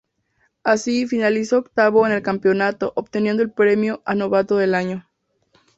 [0.63, 5.07] Así, finalizó octavo en el campeonato, obteniendo el premio a Novato del Año.